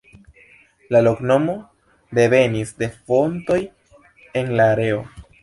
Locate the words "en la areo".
4.43-5.07